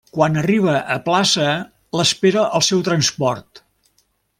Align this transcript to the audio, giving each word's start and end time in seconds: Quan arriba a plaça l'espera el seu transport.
Quan 0.13 0.37
arriba 0.41 0.71
a 0.95 0.97
plaça 1.09 1.45
l'espera 2.01 2.49
el 2.61 2.67
seu 2.71 2.85
transport. 2.91 3.67